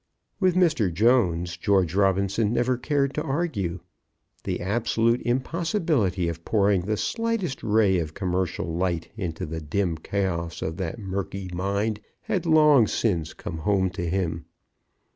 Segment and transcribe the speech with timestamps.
[0.39, 0.91] With Mr.
[0.91, 3.81] Jones, George Robinson never cared to argue.
[4.45, 10.63] The absolute impossibility of pouring the slightest ray of commercial light into the dim chaos
[10.63, 14.45] of that murky mind had long since come home to him.